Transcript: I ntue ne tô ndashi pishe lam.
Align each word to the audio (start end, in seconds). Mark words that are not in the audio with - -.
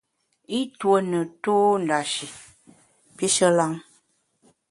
I 0.57 0.59
ntue 0.69 0.97
ne 1.11 1.19
tô 1.43 1.55
ndashi 1.83 2.27
pishe 3.17 3.47
lam. 3.57 3.73